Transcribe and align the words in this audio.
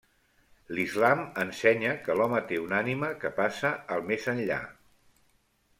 L'islam 0.77 1.21
ensenya 1.43 1.93
que 2.07 2.15
l'home 2.21 2.41
té 2.53 2.59
una 2.63 2.81
ànima 2.85 3.13
que 3.25 3.33
passa 3.43 3.73
al 3.97 4.05
més 4.11 4.29
enllà. 4.37 4.63